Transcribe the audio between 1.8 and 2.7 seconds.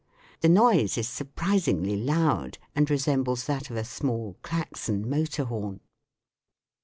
loud,